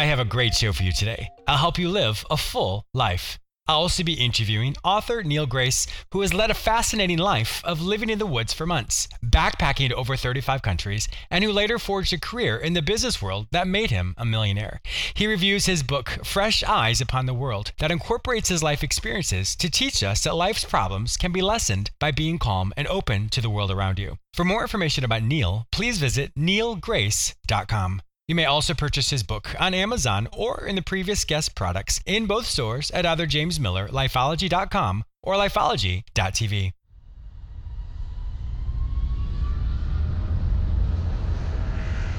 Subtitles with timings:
[0.00, 1.28] I have a great show for you today.
[1.46, 3.38] I'll help you live a full life.
[3.68, 8.08] I'll also be interviewing author Neal Grace, who has led a fascinating life of living
[8.08, 12.18] in the woods for months, backpacking to over 35 countries, and who later forged a
[12.18, 14.80] career in the business world that made him a millionaire.
[15.12, 19.68] He reviews his book, Fresh Eyes Upon the World, that incorporates his life experiences to
[19.68, 23.50] teach us that life's problems can be lessened by being calm and open to the
[23.50, 24.16] world around you.
[24.32, 28.00] For more information about Neal, please visit nealgrace.com.
[28.30, 32.26] You may also purchase his book on Amazon or in the previous guest products in
[32.26, 36.72] both stores at either James or Lifeology.tv.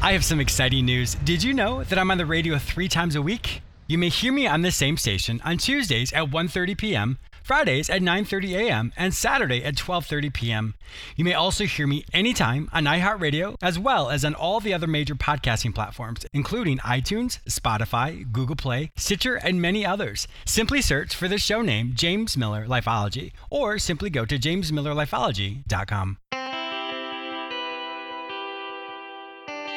[0.01, 1.15] I have some exciting news.
[1.15, 3.61] Did you know that I'm on the radio three times a week?
[3.87, 7.19] You may hear me on the same station on Tuesdays at 1:30 p.m.,
[7.51, 10.73] Fridays at 9:30 a.m., and Saturday at 12:30 p.m.
[11.17, 14.87] You may also hear me anytime on iHeartRadio as well as on all the other
[14.87, 20.29] major podcasting platforms, including iTunes, Spotify, Google Play, Stitcher, and many others.
[20.45, 26.19] Simply search for the show name James Miller Lifeology or simply go to jamesmillerlifeology.com.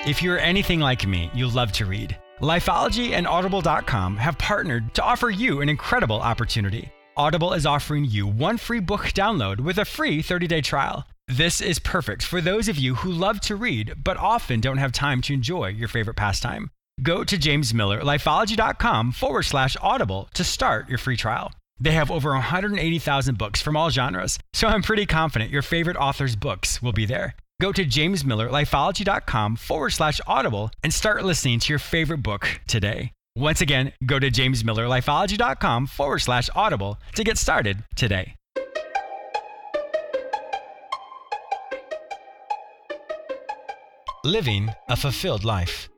[0.06, 2.16] If you're anything like me, you love to read.
[2.41, 6.92] Lifeology and Audible.com have partnered to offer you an incredible opportunity.
[7.16, 11.06] Audible is offering you one free book download with a free 30 day trial.
[11.28, 14.92] This is perfect for those of you who love to read but often don't have
[14.92, 16.70] time to enjoy your favorite pastime.
[17.02, 21.53] Go to jamesmillerlifeology.com forward slash audible to start your free trial.
[21.80, 26.36] They have over 180,000 books from all genres, so I'm pretty confident your favorite author's
[26.36, 27.34] books will be there.
[27.60, 33.13] Go to jamesmillerlifeology.com forward slash audible and start listening to your favorite book today.
[33.37, 38.37] Once again, go to jamesmillerlifeology.com forward slash audible to get started today.
[44.22, 45.89] Living a fulfilled life.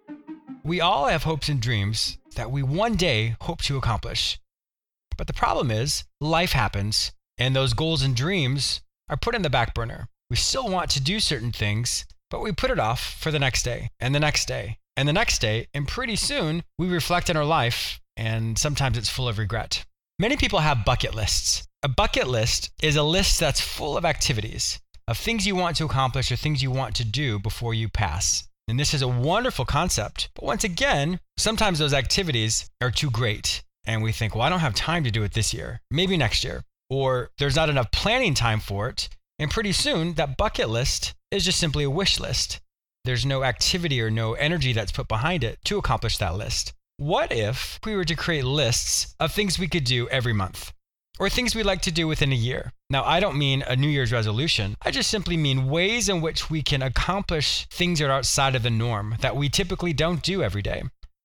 [0.64, 4.40] We all have hopes and dreams that we one day hope to accomplish.
[5.18, 8.80] But the problem is, life happens, and those goals and dreams
[9.10, 10.08] are put in the back burner.
[10.30, 13.62] We still want to do certain things, but we put it off for the next
[13.62, 15.66] day and the next day and the next day.
[15.74, 19.84] And pretty soon we reflect on our life, and sometimes it's full of regret.
[20.18, 21.66] Many people have bucket lists.
[21.82, 25.84] A bucket list is a list that's full of activities, of things you want to
[25.84, 28.48] accomplish or things you want to do before you pass.
[28.68, 30.30] And this is a wonderful concept.
[30.34, 33.62] But once again, sometimes those activities are too great.
[33.84, 36.42] And we think, well, I don't have time to do it this year, maybe next
[36.42, 36.64] year.
[36.90, 39.08] Or there's not enough planning time for it.
[39.38, 42.60] And pretty soon, that bucket list is just simply a wish list.
[43.06, 46.72] There's no activity or no energy that's put behind it to accomplish that list.
[46.96, 50.72] What if we were to create lists of things we could do every month?
[51.18, 52.72] Or things we'd like to do within a year.
[52.90, 54.74] Now, I don't mean a New Year's resolution.
[54.82, 58.64] I just simply mean ways in which we can accomplish things that are outside of
[58.64, 60.82] the norm that we typically don't do every day.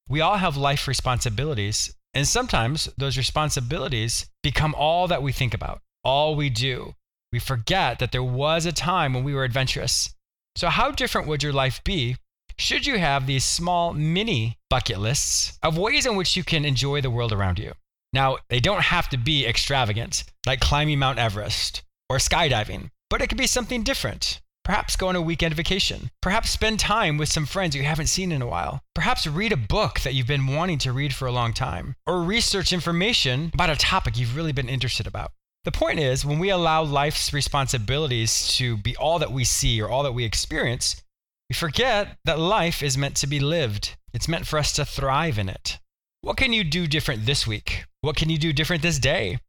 [0.08, 5.82] We all have life responsibilities, and sometimes those responsibilities become all that we think about,
[6.04, 6.94] all we do
[7.32, 10.14] we forget that there was a time when we were adventurous.
[10.56, 12.18] So, how different would your life be
[12.58, 17.02] should you have these small mini bucket lists of ways in which you can enjoy
[17.02, 17.74] the world around you?
[18.14, 23.28] Now, they don't have to be extravagant, like climbing Mount Everest or skydiving, but it
[23.28, 24.42] could be something different.
[24.64, 26.12] Perhaps go on a weekend vacation.
[26.22, 28.82] Perhaps spend time with some friends you haven't seen in a while.
[28.94, 31.96] Perhaps read a book that you've been wanting to read for a long time.
[32.06, 35.32] Or research information about a topic you've really been interested about.
[35.64, 39.90] The point is, when we allow life's responsibilities to be all that we see or
[39.90, 41.04] all that we experience,
[41.50, 43.96] we forget that life is meant to be lived.
[44.12, 45.78] It's meant for us to thrive in it.
[46.22, 47.86] What can you do different this week?
[48.02, 49.40] What can you do different this day?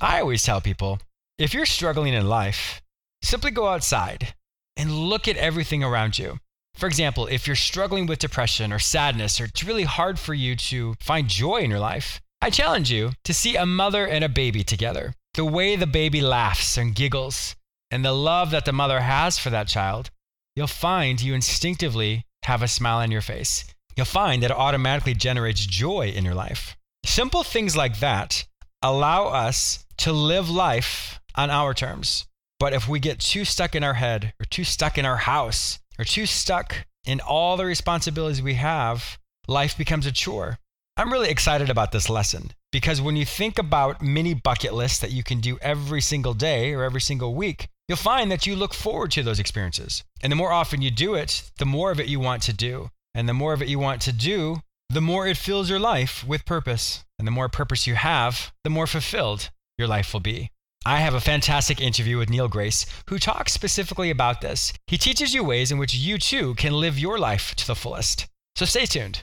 [0.00, 1.00] I always tell people
[1.36, 2.80] if you're struggling in life,
[3.22, 4.34] simply go outside
[4.78, 6.38] and look at everything around you.
[6.74, 10.56] For example, if you're struggling with depression or sadness, or it's really hard for you
[10.56, 14.28] to find joy in your life, I challenge you to see a mother and a
[14.30, 17.56] baby together the way the baby laughs and giggles
[17.90, 20.10] and the love that the mother has for that child,
[20.56, 23.64] you'll find you instinctively have a smile on your face.
[23.96, 26.76] You'll find that it automatically generates joy in your life.
[27.04, 28.46] Simple things like that
[28.82, 32.26] allow us to live life on our terms.
[32.60, 35.80] But if we get too stuck in our head or too stuck in our house
[35.98, 40.58] or too stuck in all the responsibilities we have, life becomes a chore.
[40.96, 45.12] I'm really excited about this lesson because when you think about mini bucket lists that
[45.12, 48.74] you can do every single day or every single week, you'll find that you look
[48.74, 50.02] forward to those experiences.
[50.20, 52.88] And the more often you do it, the more of it you want to do.
[53.14, 54.56] And the more of it you want to do,
[54.90, 57.04] the more it fills your life with purpose.
[57.16, 60.50] And the more purpose you have, the more fulfilled your life will be.
[60.84, 64.72] I have a fantastic interview with Neal Grace, who talks specifically about this.
[64.88, 68.26] He teaches you ways in which you too can live your life to the fullest.
[68.56, 69.22] So stay tuned.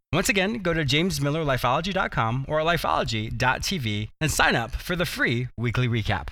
[0.13, 6.27] Once again, go to jamesmillerlifeology.com or lifeology.tv and sign up for the free weekly recap.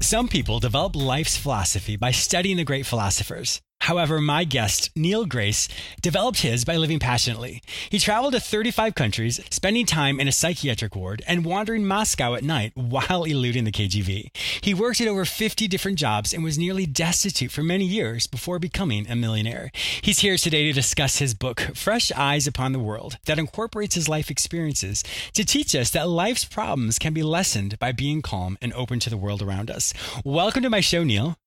[0.00, 3.60] Some people develop life's philosophy by studying the great philosophers.
[3.86, 5.68] However, my guest, Neal Grace,
[6.02, 7.62] developed his by living passionately.
[7.88, 12.42] He traveled to 35 countries, spending time in a psychiatric ward and wandering Moscow at
[12.42, 14.36] night while eluding the KGB.
[14.60, 18.58] He worked at over 50 different jobs and was nearly destitute for many years before
[18.58, 19.70] becoming a millionaire.
[20.02, 24.08] He's here today to discuss his book, Fresh Eyes Upon the World, that incorporates his
[24.08, 25.04] life experiences
[25.34, 29.10] to teach us that life's problems can be lessened by being calm and open to
[29.10, 29.94] the world around us.
[30.24, 31.38] Welcome to my show, Neal.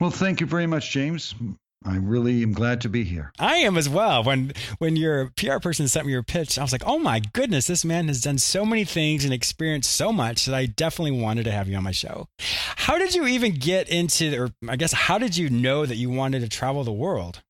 [0.00, 1.34] Well, thank you very much, James.
[1.84, 3.32] I really am glad to be here.
[3.38, 4.22] I am as well.
[4.22, 7.66] When when your PR person sent me your pitch, I was like, "Oh my goodness,
[7.66, 11.44] this man has done so many things and experienced so much that I definitely wanted
[11.44, 12.28] to have you on my show."
[12.76, 16.10] How did you even get into or I guess how did you know that you
[16.10, 17.40] wanted to travel the world?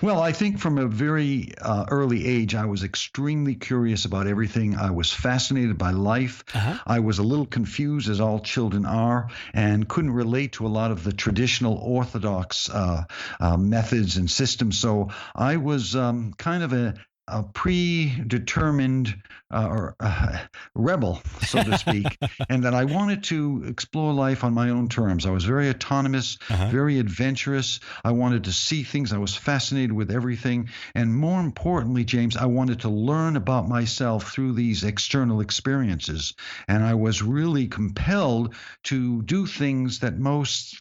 [0.00, 4.76] Well, I think from a very uh, early age, I was extremely curious about everything.
[4.76, 6.44] I was fascinated by life.
[6.54, 6.78] Uh-huh.
[6.86, 10.92] I was a little confused, as all children are, and couldn't relate to a lot
[10.92, 13.04] of the traditional Orthodox uh,
[13.40, 14.78] uh, methods and systems.
[14.78, 16.94] So I was um, kind of a,
[17.30, 19.14] a predetermined
[19.50, 20.38] uh, or uh,
[20.74, 25.26] rebel, so to speak, and that I wanted to explore life on my own terms.
[25.26, 26.68] I was very autonomous, uh-huh.
[26.68, 27.80] very adventurous.
[28.04, 29.12] I wanted to see things.
[29.12, 34.32] I was fascinated with everything, and more importantly, James, I wanted to learn about myself
[34.32, 36.34] through these external experiences.
[36.66, 38.54] And I was really compelled
[38.84, 40.80] to do things that most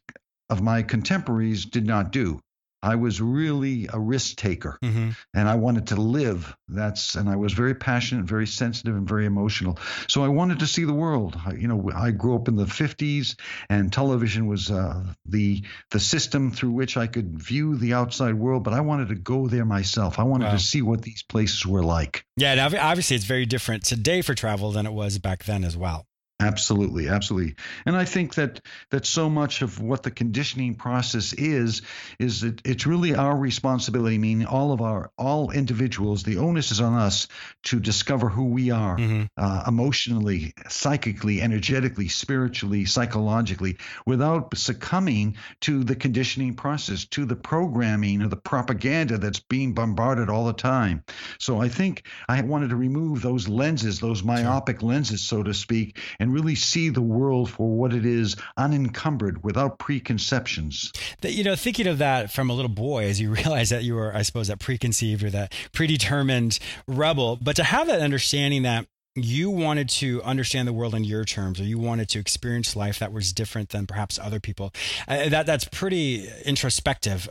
[0.49, 2.39] of my contemporaries did not do.
[2.83, 5.09] I was really a risk taker mm-hmm.
[5.33, 6.55] and I wanted to live.
[6.67, 9.79] That's and I was very passionate, very sensitive and very emotional.
[10.07, 11.39] So I wanted to see the world.
[11.45, 13.39] I, you know, I grew up in the 50s
[13.69, 18.63] and television was uh, the the system through which I could view the outside world,
[18.63, 20.19] but I wanted to go there myself.
[20.19, 20.51] I wanted wow.
[20.51, 22.25] to see what these places were like.
[22.35, 25.75] Yeah, and obviously it's very different today for travel than it was back then as
[25.75, 26.05] well.
[26.39, 27.55] Absolutely, absolutely.
[27.87, 28.61] And I think that
[28.91, 31.81] that so much of what the conditioning process is
[32.19, 36.21] is that it's really our responsibility, meaning all of our all individuals.
[36.21, 37.27] The onus is on us
[37.63, 39.23] to discover who we are mm-hmm.
[39.35, 48.21] uh, emotionally, psychically, energetically, spiritually, psychologically, without succumbing to the conditioning process, to the programming
[48.21, 51.03] or the propaganda that's being bombarded all the time.
[51.39, 55.99] So I think I wanted to remove those lenses, those myopic lenses, so to speak,
[56.19, 60.91] and and really see the world for what it is, unencumbered, without preconceptions.
[61.21, 63.95] That, you know, thinking of that from a little boy, as you realize that you
[63.95, 68.87] were, I suppose, that preconceived or that predetermined rebel, but to have that understanding that
[69.15, 72.99] you wanted to understand the world in your terms or you wanted to experience life
[72.99, 74.71] that was different than perhaps other people
[75.07, 77.27] uh, that that's pretty introspective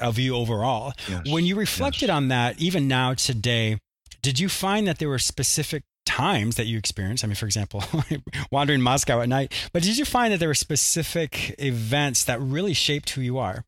[0.00, 1.28] of you overall yes.
[1.28, 2.10] when you reflected yes.
[2.10, 3.80] on that even now today
[4.22, 5.82] did you find that there were specific
[6.14, 7.24] times that you experienced?
[7.24, 7.82] I mean, for example,
[8.52, 9.52] wandering Moscow at night.
[9.72, 13.64] But did you find that there were specific events that really shaped who you are?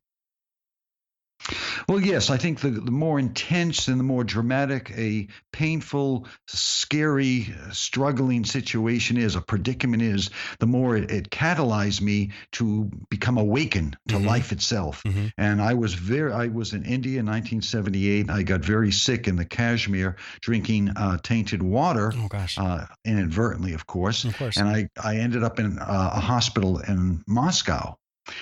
[1.87, 7.53] Well, yes, I think the, the more intense and the more dramatic a painful, scary,
[7.71, 13.97] struggling situation is, a predicament is, the more it, it catalyzed me to become awakened
[14.09, 14.27] to mm-hmm.
[14.27, 15.03] life itself.
[15.03, 15.27] Mm-hmm.
[15.37, 18.29] And I was very, I was in India in 1978.
[18.29, 22.11] I got very sick in the Kashmir drinking uh, tainted water.
[22.15, 22.57] Oh, gosh.
[22.57, 24.25] Uh, inadvertently, of course.
[24.25, 24.57] Of course.
[24.57, 27.97] And I, I ended up in uh, a hospital in Moscow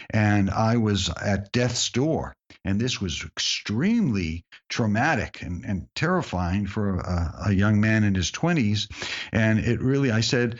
[0.09, 2.35] and I was at death's door.
[2.63, 8.31] And this was extremely traumatic and, and terrifying for a, a young man in his
[8.31, 8.91] 20s.
[9.31, 10.59] And it really, I said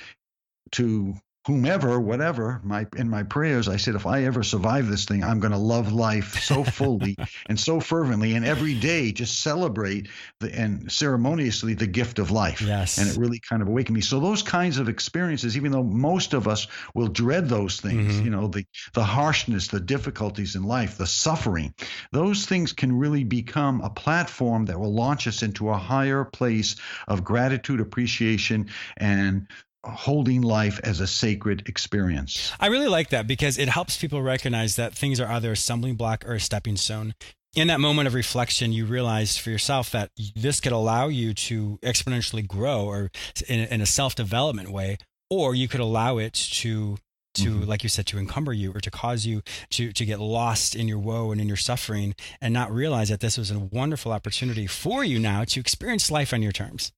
[0.73, 1.15] to
[1.45, 5.39] whomever, whatever, my in my prayers, I said, if I ever survive this thing, I'm
[5.39, 7.15] going to love life so fully
[7.49, 10.09] and so fervently, and every day just celebrate
[10.39, 12.61] the, and ceremoniously the gift of life.
[12.61, 12.97] Yes.
[12.97, 14.01] And it really kind of awakened me.
[14.01, 18.25] So those kinds of experiences, even though most of us will dread those things, mm-hmm.
[18.25, 21.73] you know, the the harshness, the difficulties in life, the suffering,
[22.11, 26.75] those things can really become a platform that will launch us into a higher place
[27.07, 29.47] of gratitude, appreciation, and
[29.85, 32.51] holding life as a sacred experience.
[32.59, 35.95] I really like that because it helps people recognize that things are either a stumbling
[35.95, 37.13] block or a stepping stone.
[37.55, 41.79] In that moment of reflection, you realize for yourself that this could allow you to
[41.81, 43.11] exponentially grow or
[43.47, 44.97] in, in a self development way,
[45.29, 46.97] or you could allow it to
[47.35, 47.69] to mm-hmm.
[47.69, 50.87] like you said to encumber you or to cause you to to get lost in
[50.87, 54.65] your woe and in your suffering and not realize that this was a wonderful opportunity
[54.67, 56.91] for you now to experience life on your terms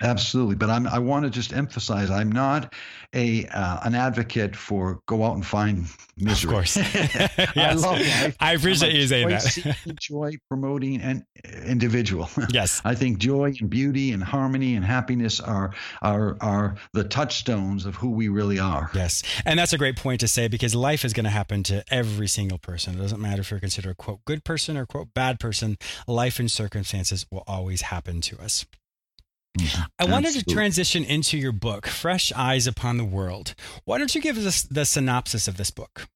[0.00, 2.72] Absolutely, but I'm, I want to just emphasize I'm not
[3.12, 6.48] a uh, an advocate for go out and find misery.
[6.48, 7.56] Of course, yes.
[7.56, 8.36] I love life.
[8.40, 9.98] I appreciate you saying that.
[10.00, 11.24] joy, promoting, and
[11.64, 12.28] individual.
[12.52, 17.86] Yes, I think joy and beauty and harmony and happiness are are are the touchstones
[17.86, 18.90] of who we really are.
[18.94, 21.84] Yes, and that's a great point to say because life is going to happen to
[21.90, 22.94] every single person.
[22.94, 25.78] It doesn't matter if you're considered a quote good person or quote bad person.
[26.06, 28.66] Life and circumstances will always happen to us.
[29.58, 29.82] Mm-hmm.
[29.98, 30.50] I wanted Absolutely.
[30.50, 33.54] to transition into your book, Fresh Eyes Upon the World.
[33.84, 36.08] Why don't you give us the synopsis of this book?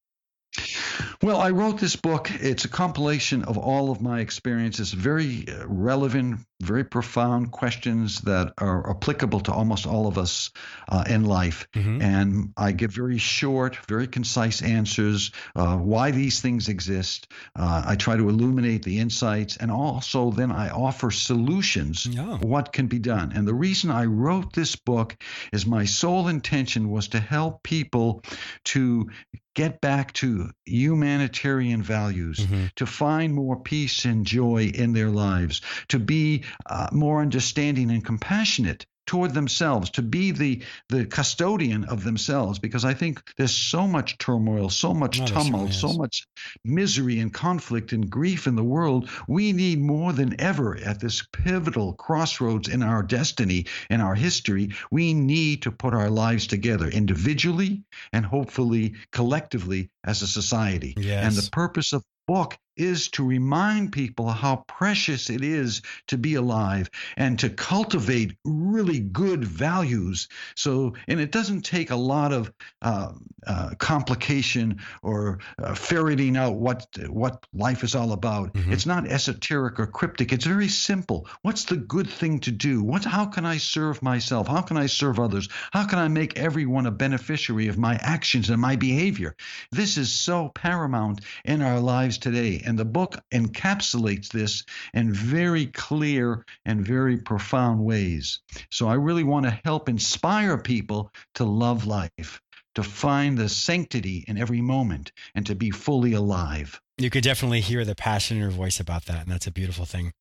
[1.22, 2.30] Well, I wrote this book.
[2.30, 8.52] It's a compilation of all of my experiences, very uh, relevant, very profound questions that
[8.58, 10.50] are applicable to almost all of us
[10.88, 11.68] uh, in life.
[11.74, 12.02] Mm-hmm.
[12.02, 17.32] And I give very short, very concise answers uh, why these things exist.
[17.54, 22.38] Uh, I try to illuminate the insights and also then I offer solutions yeah.
[22.38, 23.32] what can be done.
[23.34, 25.16] And the reason I wrote this book
[25.52, 28.22] is my sole intention was to help people
[28.66, 29.08] to
[29.56, 32.66] get back to humanitarian values, mm-hmm.
[32.76, 38.04] to find more peace and joy in their lives, to be uh, more understanding and
[38.04, 43.86] compassionate toward themselves, to be the the custodian of themselves, because I think there's so
[43.86, 46.26] much turmoil, so much tumult, so much
[46.64, 49.08] misery and conflict and grief in the world.
[49.28, 54.70] We need more than ever at this pivotal crossroads in our destiny, in our history,
[54.90, 57.82] we need to put our lives together individually
[58.12, 60.94] and hopefully collectively as a society.
[60.96, 61.24] Yes.
[61.24, 66.34] And the purpose of book is to remind people how precious it is to be
[66.34, 70.28] alive and to cultivate really good values.
[70.54, 72.52] So, and it doesn't take a lot of
[72.82, 73.12] uh,
[73.46, 78.52] uh, complication or uh, ferreting out what what life is all about.
[78.54, 78.72] Mm-hmm.
[78.72, 80.32] It's not esoteric or cryptic.
[80.32, 81.26] It's very simple.
[81.42, 82.82] What's the good thing to do?
[82.82, 83.04] What?
[83.04, 84.48] How can I serve myself?
[84.48, 85.48] How can I serve others?
[85.72, 89.36] How can I make everyone a beneficiary of my actions and my behavior?
[89.70, 95.66] This is so paramount in our lives today and the book encapsulates this in very
[95.66, 98.40] clear and very profound ways.
[98.70, 102.40] So I really want to help inspire people to love life,
[102.74, 106.80] to find the sanctity in every moment, and to be fully alive.
[106.98, 109.84] You could definitely hear the passion in your voice about that, and that's a beautiful
[109.84, 110.12] thing.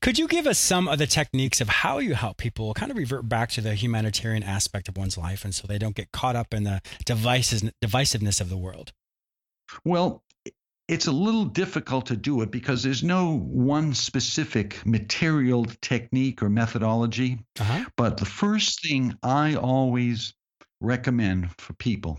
[0.00, 2.96] Could you give us some of the techniques of how you help people kind of
[2.96, 6.36] revert back to the humanitarian aspect of one's life and so they don't get caught
[6.36, 8.92] up in the devices, divisiveness of the world?
[9.84, 10.22] Well,
[10.90, 16.50] it's a little difficult to do it because there's no one specific material technique or
[16.50, 17.38] methodology.
[17.60, 17.84] Uh-huh.
[17.96, 20.34] But the first thing I always
[20.80, 22.18] recommend for people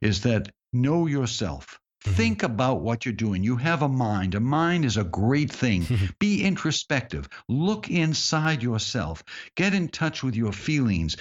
[0.00, 1.78] is that know yourself.
[2.06, 2.16] Mm-hmm.
[2.16, 3.44] Think about what you're doing.
[3.44, 4.34] You have a mind.
[4.34, 5.86] A mind is a great thing.
[6.18, 7.28] Be introspective.
[7.50, 9.22] Look inside yourself.
[9.56, 11.18] Get in touch with your feelings.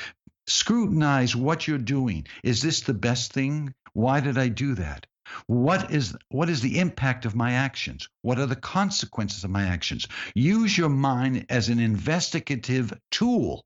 [0.48, 2.26] Scrutinize what you're doing.
[2.42, 3.74] Is this the best thing?
[3.92, 5.08] Why did I do that?
[5.48, 8.10] What is what is the impact of my actions?
[8.22, 10.08] What are the consequences of my actions?
[10.36, 13.66] Use your mind as an investigative tool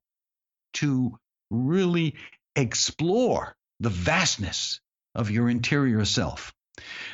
[0.74, 1.18] to
[1.50, 2.16] really
[2.56, 4.80] explore the vastness
[5.14, 6.52] of your interior self.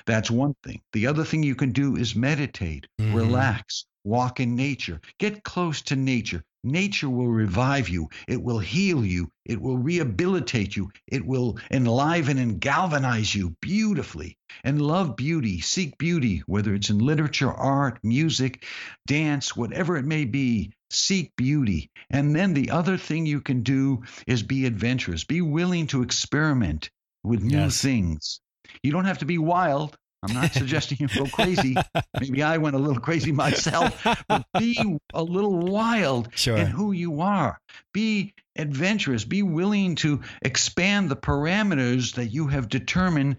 [0.06, 0.80] That's one thing.
[0.92, 3.14] The other thing you can do is meditate, mm-hmm.
[3.14, 6.44] relax, walk in nature, get close to nature.
[6.64, 8.08] Nature will revive you.
[8.26, 9.30] It will heal you.
[9.44, 10.90] It will rehabilitate you.
[11.06, 14.36] It will enliven and galvanize you beautifully.
[14.64, 18.64] And love beauty, seek beauty, whether it's in literature, art, music,
[19.06, 20.72] dance, whatever it may be.
[20.90, 21.90] Seek beauty.
[22.10, 26.90] And then the other thing you can do is be adventurous, be willing to experiment
[27.22, 27.80] with new yes.
[27.80, 28.40] things.
[28.82, 29.96] You don't have to be wild.
[30.22, 31.76] I'm not suggesting you go crazy.
[32.20, 36.56] Maybe I went a little crazy myself, but be a little wild sure.
[36.56, 37.60] in who you are.
[37.94, 39.24] Be adventurous.
[39.24, 43.36] Be willing to expand the parameters that you have determined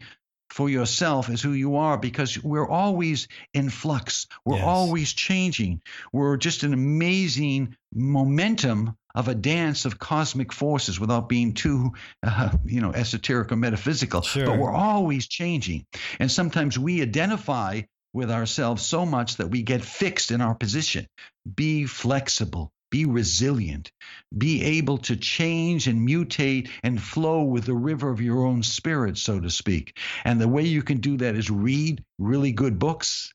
[0.50, 4.28] for yourself as who you are because we're always in flux.
[4.46, 4.66] We're yes.
[4.66, 5.82] always changing.
[6.12, 12.56] We're just an amazing momentum of a dance of cosmic forces without being too, uh,
[12.66, 14.22] you know, esoteric or metaphysical.
[14.22, 14.46] Sure.
[14.46, 15.86] But we're always changing.
[16.20, 17.82] And sometimes we identify
[18.14, 21.08] with ourselves so much that we get fixed in our position.
[21.56, 22.72] Be flexible.
[22.92, 23.92] Be resilient.
[24.36, 29.18] Be able to change and mutate and flow with the river of your own spirit,
[29.18, 29.98] so to speak.
[30.26, 33.34] And the way you can do that is read really good books,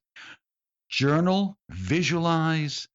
[0.89, 2.89] journal, visualize,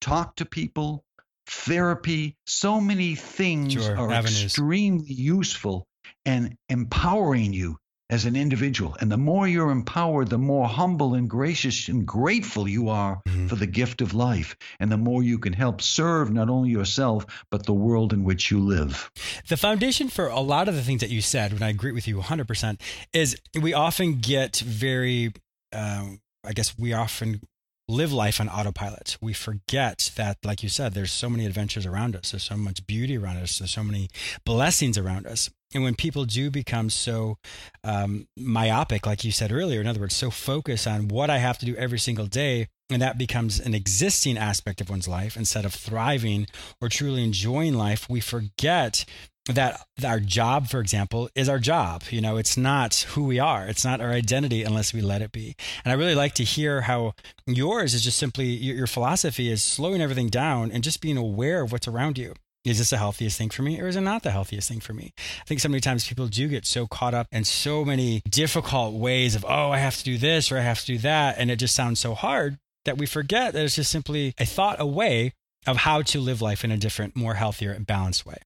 [0.00, 1.04] talk to people,
[1.46, 2.36] therapy.
[2.46, 4.44] So many things sure, are avenues.
[4.44, 5.86] extremely useful
[6.24, 7.78] and empowering you
[8.12, 8.94] as an individual.
[9.00, 13.46] And the more you're empowered, the more humble and gracious and grateful you are mm-hmm.
[13.46, 14.54] for the gift of life.
[14.78, 18.50] And the more you can help serve not only yourself, but the world in which
[18.50, 19.10] you live.
[19.48, 22.06] The foundation for a lot of the things that you said, and I agree with
[22.06, 22.80] you 100%,
[23.14, 25.32] is we often get very,
[25.72, 27.40] um, I guess we often
[27.88, 29.16] live life on autopilot.
[29.22, 32.32] We forget that, like you said, there's so many adventures around us.
[32.32, 33.58] There's so much beauty around us.
[33.58, 34.10] There's so many
[34.44, 35.48] blessings around us.
[35.74, 37.38] And when people do become so
[37.84, 41.58] um, myopic, like you said earlier, in other words, so focused on what I have
[41.58, 45.64] to do every single day, and that becomes an existing aspect of one's life instead
[45.64, 46.46] of thriving
[46.80, 49.04] or truly enjoying life, we forget
[49.46, 52.04] that our job, for example, is our job.
[52.10, 53.66] You know, it's not who we are.
[53.66, 55.56] It's not our identity unless we let it be.
[55.84, 57.14] And I really like to hear how
[57.46, 61.72] yours is just simply your philosophy is slowing everything down and just being aware of
[61.72, 64.30] what's around you is this the healthiest thing for me or is it not the
[64.30, 65.12] healthiest thing for me?
[65.40, 68.94] I think so many times people do get so caught up in so many difficult
[68.94, 71.36] ways of, oh, I have to do this or I have to do that.
[71.38, 74.80] And it just sounds so hard that we forget that it's just simply a thought
[74.80, 75.34] away
[75.66, 78.38] of how to live life in a different, more healthier and balanced way.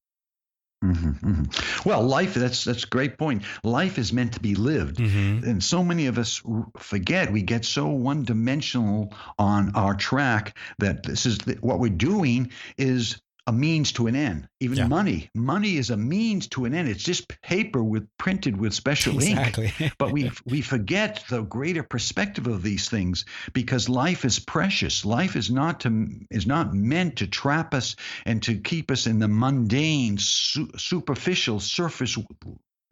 [0.84, 1.88] Mm-hmm, mm-hmm.
[1.88, 3.44] Well, life, that's, that's a great point.
[3.64, 4.96] Life is meant to be lived.
[4.96, 5.48] Mm-hmm.
[5.48, 6.42] And so many of us
[6.78, 11.88] forget, we get so one dimensional on our track that this is the, what we're
[11.88, 14.48] doing is a means to an end.
[14.60, 14.86] Even yeah.
[14.88, 16.88] money, money is a means to an end.
[16.88, 19.72] It's just paper with printed with special exactly.
[19.78, 19.92] ink.
[19.98, 25.04] but we we forget the greater perspective of these things because life is precious.
[25.04, 29.20] Life is not to is not meant to trap us and to keep us in
[29.20, 32.16] the mundane, su- superficial, surface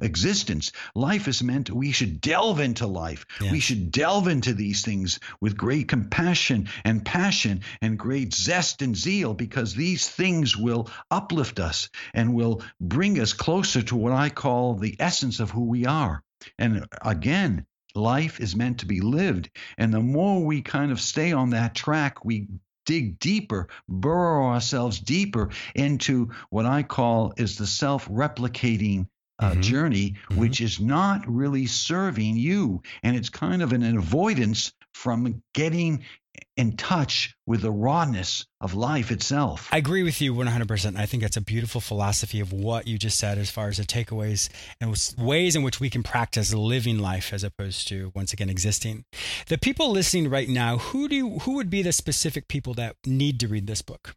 [0.00, 0.72] existence.
[0.94, 3.26] Life is meant, we should delve into life.
[3.40, 3.52] Yes.
[3.52, 8.96] We should delve into these things with great compassion and passion and great zest and
[8.96, 14.30] zeal because these things will uplift us and will bring us closer to what I
[14.30, 16.22] call the essence of who we are.
[16.58, 19.50] And again, life is meant to be lived.
[19.78, 22.48] And the more we kind of stay on that track, we
[22.86, 29.06] dig deeper, burrow ourselves deeper into what I call is the self replicating
[29.38, 29.60] uh, mm-hmm.
[29.60, 30.40] journey, mm-hmm.
[30.40, 32.82] which is not really serving you.
[33.02, 36.04] And it's kind of an avoidance from getting
[36.56, 39.68] in touch with the rawness of life itself.
[39.72, 40.96] I agree with you 100%.
[40.96, 43.84] I think that's a beautiful philosophy of what you just said as far as the
[43.84, 44.48] takeaways
[44.80, 49.04] and ways in which we can practice living life as opposed to once again existing.
[49.48, 52.96] The people listening right now, who do you, who would be the specific people that
[53.04, 54.14] need to read this book?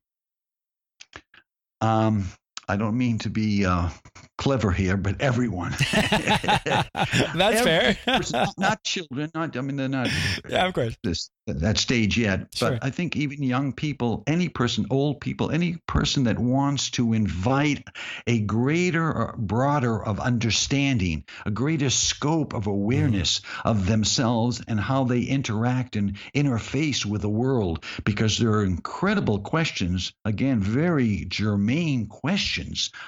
[1.81, 2.31] Um,
[2.69, 3.89] I don't mean to be uh,
[4.37, 5.71] clever here, but everyone.
[5.91, 7.97] That's Every fair.
[8.33, 9.31] not, not, children.
[9.33, 9.55] Not.
[9.55, 10.09] I mean, they're not.
[10.49, 10.95] Yeah, of course.
[11.03, 12.47] This that stage yet.
[12.53, 12.71] Sure.
[12.71, 17.13] But I think even young people, any person, old people, any person that wants to
[17.13, 17.87] invite
[18.27, 23.61] a greater, or broader of understanding, a greater scope of awareness mm.
[23.63, 29.39] of themselves and how they interact and interface with the world, because there are incredible
[29.39, 32.56] questions, again, very germane questions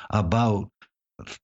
[0.09, 0.69] about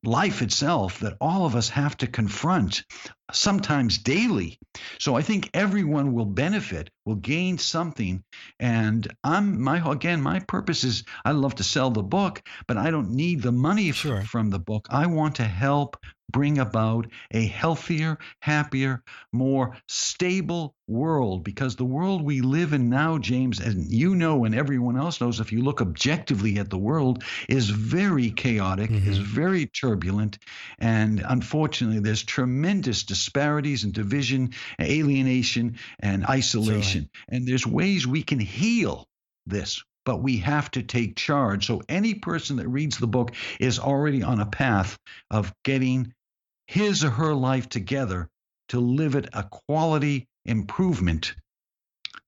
[0.04, 2.84] life itself that all of us have to confront
[3.32, 4.60] sometimes daily.
[5.00, 8.24] So I think everyone will benefit, will gain something.
[8.60, 12.92] And I'm my again, my purpose is I love to sell the book, but I
[12.92, 14.18] don't need the money sure.
[14.18, 14.88] f- from the book.
[14.90, 15.98] I want to help
[16.32, 23.18] bring about a healthier, happier, more stable world because the world we live in now,
[23.18, 27.24] James, and you know, and everyone else knows, if you look objectively at the world,
[27.50, 29.10] is very chaotic, mm-hmm.
[29.10, 30.38] is very turbulent.
[30.80, 37.10] And unfortunately, there's tremendous disparities and division, alienation, and isolation.
[37.30, 39.06] And there's ways we can heal
[39.45, 41.65] this but we have to take charge.
[41.65, 44.99] So any person that reads the book is already on a path
[45.32, 46.13] of getting
[46.67, 48.30] his or her life together
[48.69, 51.34] to live it a quality improvement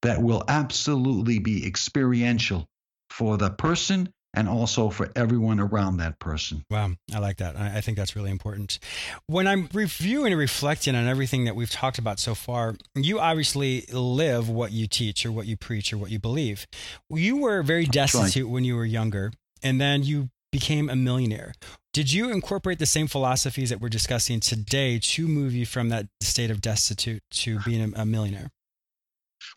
[0.02, 2.67] that will absolutely be experiential
[3.12, 6.63] for the person and also for everyone around that person.
[6.70, 7.56] Wow, I like that.
[7.56, 8.80] I think that's really important.
[9.28, 13.86] When I'm reviewing and reflecting on everything that we've talked about so far, you obviously
[13.92, 16.68] live what you teach or what you preach or what you believe.
[17.10, 19.32] You were very destitute when you were younger,
[19.63, 21.54] and then you became a millionaire.
[21.94, 26.08] Did you incorporate the same philosophies that we're discussing today to move you from that
[26.22, 28.52] state of destitute to being a, millionaire?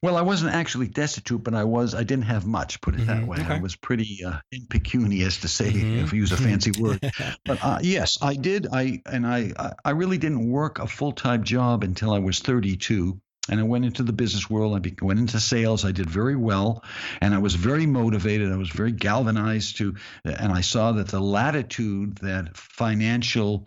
[0.03, 1.95] Well, I wasn't actually destitute, but I was.
[1.95, 2.81] I didn't have much.
[2.81, 3.07] Put it mm-hmm.
[3.07, 3.39] that way.
[3.39, 3.55] Okay.
[3.55, 6.05] I was pretty uh, impecunious, to say, mm-hmm.
[6.05, 7.01] if I use a fancy word.
[7.45, 8.67] but uh, yes, I did.
[8.73, 9.53] I and I.
[9.85, 13.85] I really didn't work a full time job until I was 32 and I went
[13.85, 14.75] into the business world.
[14.75, 15.85] I went into sales.
[15.85, 16.85] I did very well,
[17.21, 18.53] and I was very motivated.
[18.53, 23.67] I was very galvanized to, and I saw that the latitude that financial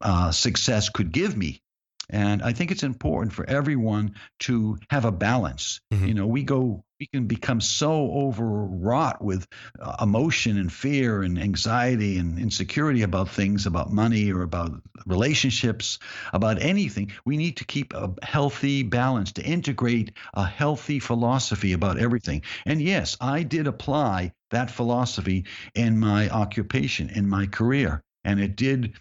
[0.00, 1.62] uh, success could give me
[2.12, 5.80] and I think it's important for everyone to have a balance.
[5.92, 6.06] Mm-hmm.
[6.06, 9.48] You know, we go, we can become so overwrought with
[9.80, 14.72] uh, emotion and fear and anxiety and insecurity about things, about money or about
[15.06, 15.98] relationships,
[16.34, 17.12] about anything.
[17.24, 22.42] We need to keep a healthy balance, to integrate a healthy philosophy about everything.
[22.66, 28.02] And yes, I did apply that philosophy in my occupation, in my career.
[28.24, 28.94] And it did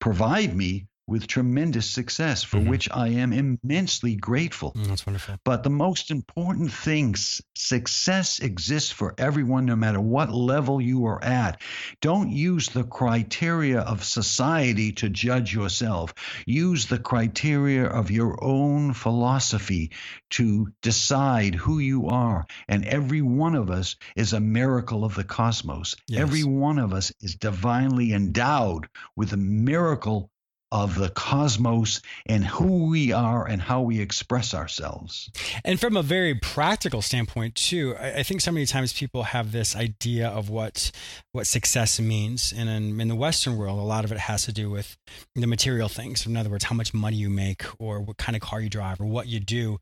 [0.00, 2.70] provide me with tremendous success for mm-hmm.
[2.70, 4.72] which I am immensely grateful.
[4.72, 5.36] Mm, that's wonderful.
[5.44, 7.14] But the most important thing
[7.54, 11.60] success exists for everyone, no matter what level you are at.
[12.00, 16.12] Don't use the criteria of society to judge yourself.
[16.44, 19.92] Use the criteria of your own philosophy
[20.30, 22.46] to decide who you are.
[22.68, 25.94] And every one of us is a miracle of the cosmos.
[26.08, 26.20] Yes.
[26.20, 30.30] Every one of us is divinely endowed with a miracle
[30.72, 35.30] of the cosmos and who we are and how we express ourselves.
[35.64, 39.76] And from a very practical standpoint too, I, think so many times people have this
[39.76, 40.90] idea of what
[41.32, 42.52] what success means.
[42.56, 44.96] And in, in the Western world, a lot of it has to do with
[45.36, 46.26] the material things.
[46.26, 49.00] In other words, how much money you make or what kind of car you drive
[49.00, 49.78] or what you do.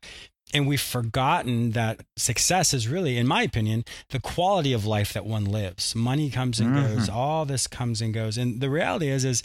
[0.52, 5.24] And we've forgotten that success is really, in my opinion, the quality of life that
[5.24, 5.96] one lives.
[5.96, 6.96] Money comes and mm-hmm.
[6.96, 8.36] goes, all this comes and goes.
[8.36, 9.42] And the reality is, is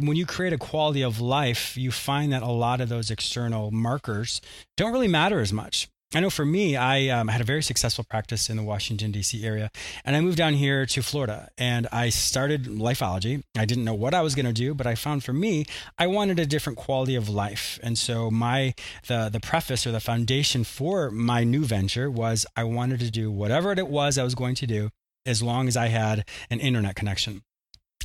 [0.00, 3.70] when you create a quality of life, you find that a lot of those external
[3.70, 4.40] markers
[4.76, 5.88] don't really matter as much.
[6.14, 9.44] I know for me, I um, had a very successful practice in the Washington, D.C.
[9.44, 9.70] area.
[10.04, 13.42] And I moved down here to Florida and I started lifeology.
[13.58, 15.64] I didn't know what I was going to do, but I found for me,
[15.98, 17.80] I wanted a different quality of life.
[17.82, 18.74] And so, my,
[19.08, 23.32] the, the preface or the foundation for my new venture was I wanted to do
[23.32, 24.90] whatever it was I was going to do
[25.26, 27.42] as long as I had an internet connection.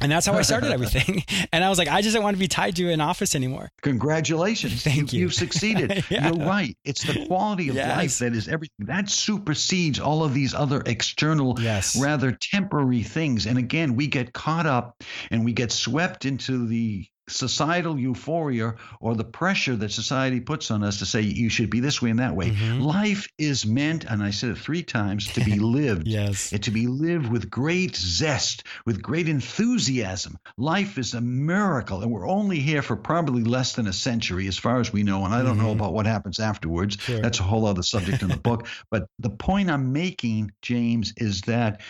[0.01, 1.23] And that's how I started everything.
[1.51, 3.71] And I was like, I just don't want to be tied to an office anymore.
[3.81, 4.83] Congratulations.
[4.83, 5.21] Thank you.
[5.21, 6.03] You, have succeeded.
[6.09, 6.27] yeah.
[6.27, 6.77] You're right.
[6.83, 7.97] It's the quality of yes.
[7.97, 8.85] life that is everything.
[8.85, 11.99] That supersedes all of these other external, yes.
[11.99, 13.47] rather temporary things.
[13.47, 19.15] And again, we get caught up and we get swept into the societal euphoria or
[19.15, 22.19] the pressure that society puts on us to say you should be this way and
[22.19, 22.51] that way.
[22.51, 22.81] Mm-hmm.
[22.81, 26.07] Life is meant, and I said it three times, to be lived.
[26.07, 26.51] yes.
[26.53, 30.37] It to be lived with great zest, with great enthusiasm.
[30.57, 34.57] Life is a miracle, and we're only here for probably less than a century, as
[34.57, 35.25] far as we know.
[35.25, 35.65] And I don't mm-hmm.
[35.65, 36.97] know about what happens afterwards.
[36.99, 37.21] Sure.
[37.21, 38.67] That's a whole other subject in the book.
[38.91, 41.81] But the point I'm making, James, is that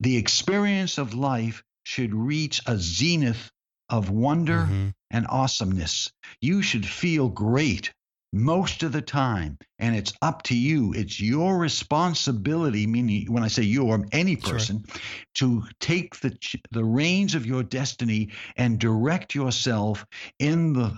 [0.00, 3.50] the experience of life should reach a zenith
[3.88, 4.88] of wonder mm-hmm.
[5.10, 6.10] and awesomeness.
[6.40, 7.92] You should feel great
[8.32, 13.48] most of the time and it's up to you it's your responsibility meaning when i
[13.48, 15.00] say you or any person sure.
[15.34, 16.36] to take the
[16.72, 20.04] the reins of your destiny and direct yourself
[20.38, 20.92] in the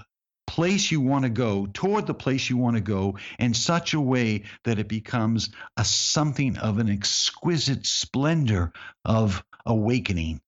[0.48, 4.01] place you want to go toward the place you want to go in such a
[4.01, 8.72] way that it becomes a something of an exquisite splendor
[9.05, 10.40] of awakening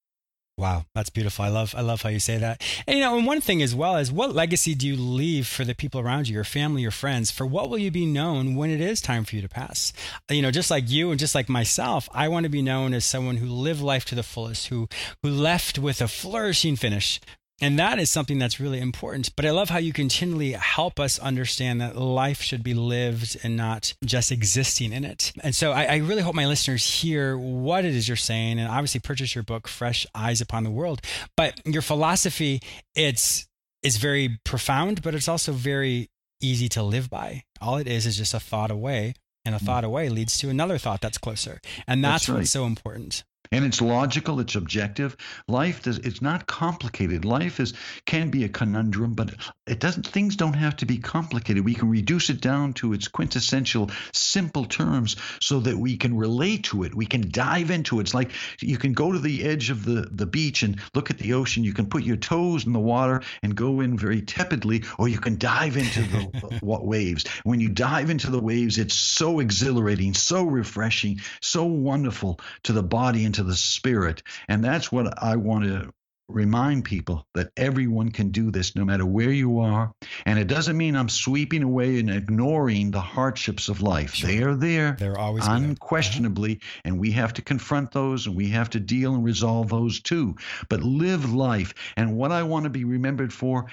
[0.61, 1.43] Wow, that's beautiful.
[1.43, 2.63] I love I love how you say that.
[2.87, 5.65] And you know, and one thing as well is what legacy do you leave for
[5.65, 7.31] the people around you, your family, your friends?
[7.31, 9.95] For what will you be known when it is time for you to pass?
[10.31, 12.93] Uh, you know, just like you and just like myself, I want to be known
[12.93, 14.87] as someone who lived life to the fullest, who
[15.23, 17.21] who left with a flourishing finish,
[17.61, 19.35] and that is something that's really important.
[19.37, 23.57] But I love how you continually help us understand that life should be lived and
[23.57, 25.33] not just existing in it.
[25.43, 28.69] And so I, I, really hope my listeners hear what it is you're saying and
[28.69, 31.03] obviously purchase your book, Fresh Eyes Upon the World.
[31.37, 32.61] But your philosophy,
[32.95, 33.47] it's
[33.83, 37.45] is very profound, but it's also very easy to live by.
[37.61, 39.15] All it is is just a thought away.
[39.47, 39.63] And a mm.
[39.63, 41.61] thought away leads to another thought that's closer.
[41.87, 42.39] And that's, that's right.
[42.41, 43.25] what's so important.
[43.53, 45.17] And it's logical it's objective.
[45.49, 47.25] Life does it's not complicated.
[47.25, 49.35] Life is can be a conundrum but
[49.67, 51.65] it doesn't things don't have to be complicated.
[51.65, 56.65] We can reduce it down to its quintessential simple terms so that we can relate
[56.65, 56.95] to it.
[56.95, 58.03] We can dive into it.
[58.03, 61.19] It's like you can go to the edge of the the beach and look at
[61.19, 61.65] the ocean.
[61.65, 65.19] You can put your toes in the water and go in very tepidly or you
[65.19, 67.27] can dive into the what waves.
[67.43, 72.83] When you dive into the waves it's so exhilarating so refreshing so wonderful to the
[72.83, 74.23] body and to the spirit.
[74.49, 75.93] And that's what I want to
[76.33, 79.93] remind people that everyone can do this no matter where you are.
[80.25, 84.15] And it doesn't mean I'm sweeping away and ignoring the hardships of life.
[84.15, 84.31] Sure.
[84.31, 84.97] They are there.
[84.99, 89.25] They're always unquestionably, and we have to confront those and we have to deal and
[89.25, 90.37] resolve those too.
[90.69, 91.75] But live life.
[91.97, 93.67] And what I want to be remembered for,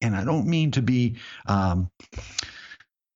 [0.00, 1.90] and I don't mean to be um,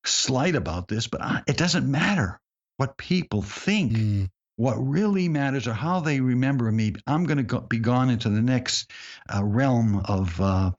[0.04, 2.40] slight about this, but I, it doesn't matter
[2.76, 3.92] what people think.
[3.92, 6.94] Mm what really matters or how they remember me.
[7.06, 8.90] I'm going to go, be gone into the next
[9.34, 10.70] uh, realm of uh,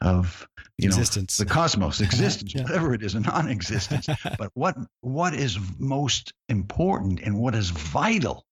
[0.00, 2.62] of you existence, know, the cosmos, existence, yeah.
[2.62, 4.08] whatever it is, a non-existence.
[4.38, 8.44] but what what is most important and what is vital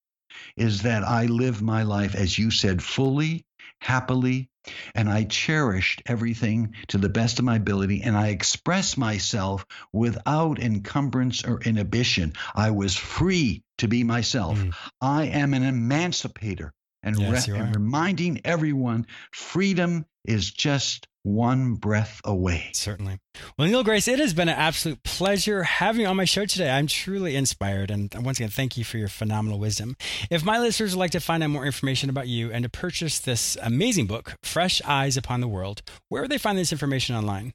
[0.56, 3.44] is that I live my life, as you said, fully,
[3.80, 4.48] happily,
[4.94, 10.58] and I cherished everything to the best of my ability, and I expressed myself without
[10.58, 12.34] encumbrance or inhibition.
[12.54, 14.58] I was free to be myself.
[14.58, 14.72] Mm.
[15.00, 22.20] I am an emancipator and, yes, re- and reminding everyone freedom is just one breath
[22.24, 22.70] away.
[22.74, 23.18] Certainly.
[23.58, 26.70] Well, Neal Grace, it has been an absolute pleasure having you on my show today.
[26.70, 27.90] I'm truly inspired.
[27.90, 29.96] And once again, thank you for your phenomenal wisdom.
[30.30, 33.18] If my listeners would like to find out more information about you and to purchase
[33.18, 37.52] this amazing book, Fresh Eyes Upon the World, where would they find this information online?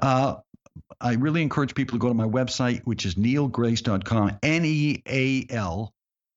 [0.00, 0.36] Uh,
[1.00, 5.46] I really encourage people to go to my website, which is nealgrace.com, N E A
[5.50, 5.92] L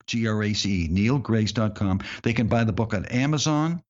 [0.08, 2.02] G R A C E, nealgrace.com.
[2.24, 3.82] They can buy the book on Amazon.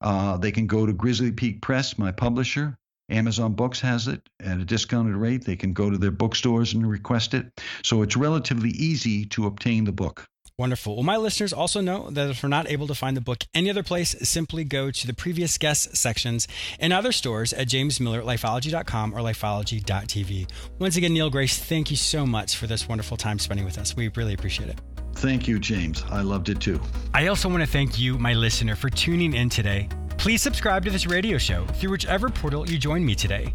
[0.00, 2.76] Uh, they can go to Grizzly Peak Press, my publisher.
[3.10, 5.44] Amazon Books has it at a discounted rate.
[5.44, 7.46] They can go to their bookstores and request it.
[7.82, 10.26] So it's relatively easy to obtain the book.
[10.58, 10.96] Wonderful.
[10.96, 13.70] Well, my listeners also know that if we're not able to find the book any
[13.70, 16.48] other place, simply go to the previous guest sections
[16.80, 20.50] in other stores at jamesmillerlifeology.com or lifeology.tv.
[20.80, 23.94] Once again, Neal Grace, thank you so much for this wonderful time spending with us.
[23.94, 24.80] We really appreciate it.
[25.14, 26.02] Thank you, James.
[26.10, 26.80] I loved it too.
[27.14, 29.88] I also want to thank you, my listener, for tuning in today.
[30.16, 33.54] Please subscribe to this radio show through whichever portal you join me today.